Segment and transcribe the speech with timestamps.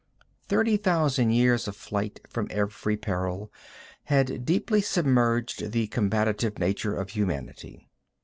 [0.47, 3.53] Thirty thousand years of flight from every peril
[4.05, 7.87] had deeply submerged the combative nature of humanity.